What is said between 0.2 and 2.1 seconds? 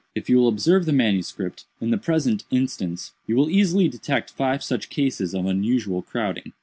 you will observe the MS., in the